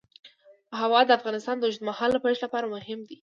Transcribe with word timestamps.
هوا 0.79 1.01
د 1.05 1.09
افغانستان 1.19 1.55
د 1.59 1.63
اوږدمهاله 1.67 2.17
پایښت 2.23 2.41
لپاره 2.43 2.65
مهم 2.75 2.99
رول 3.01 3.07
لري. 3.09 3.15